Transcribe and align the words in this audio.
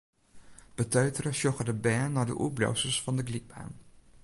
Beteutere 0.75 1.31
sjogge 1.37 1.63
de 1.67 1.77
bern 1.85 2.11
nei 2.15 2.25
de 2.29 2.35
oerbliuwsels 2.41 3.01
fan 3.03 3.17
de 3.19 3.23
glydbaan. 3.29 3.71